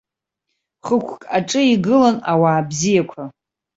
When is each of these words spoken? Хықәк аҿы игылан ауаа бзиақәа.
Хықәк 0.85 1.21
аҿы 1.37 1.61
игылан 1.73 2.17
ауаа 2.31 2.61
бзиақәа. 2.69 3.23